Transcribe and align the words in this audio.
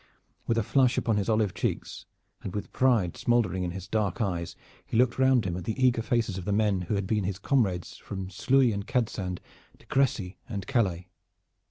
With 0.47 0.57
a 0.57 0.63
flush 0.63 0.97
upon 0.97 1.17
his 1.17 1.29
olive 1.29 1.53
cheeks 1.53 2.07
and 2.41 2.55
with 2.55 2.73
pride 2.73 3.15
smoldering 3.15 3.61
in 3.63 3.69
his 3.69 3.87
dark 3.87 4.19
eyes, 4.19 4.55
he 4.83 4.97
looked 4.97 5.19
round 5.19 5.45
him 5.45 5.55
at 5.55 5.65
the 5.65 5.79
eager 5.79 6.01
faces 6.01 6.39
of 6.39 6.45
the 6.45 6.51
men 6.51 6.81
who 6.81 6.95
had 6.95 7.05
been 7.05 7.23
his 7.23 7.37
comrades 7.37 7.97
from 7.97 8.31
Sluys 8.31 8.73
and 8.73 8.87
Cadsand 8.87 9.39
to 9.77 9.85
Crecy 9.85 10.37
and 10.49 10.65
Calais. 10.65 11.07